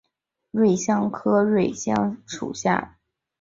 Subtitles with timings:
[0.03, 2.99] 芫花为瑞香科瑞香属下的一个种。